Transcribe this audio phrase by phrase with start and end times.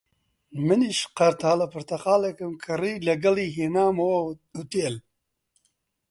[0.67, 4.19] منیش قەرتاڵە پرتەقاڵێکم کڕی، لەگەڵی هێنامەوە
[4.55, 4.95] ئوتێل